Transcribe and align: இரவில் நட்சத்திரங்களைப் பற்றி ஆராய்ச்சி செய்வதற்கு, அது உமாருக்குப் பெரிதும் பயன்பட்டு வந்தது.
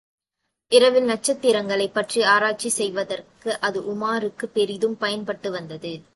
இரவில் 0.69 1.05
நட்சத்திரங்களைப் 1.05 1.93
பற்றி 1.93 2.21
ஆராய்ச்சி 2.21 2.69
செய்வதற்கு, 2.69 3.59
அது 3.59 3.81
உமாருக்குப் 3.81 4.53
பெரிதும் 4.53 4.97
பயன்பட்டு 4.97 5.51
வந்தது. 5.51 6.01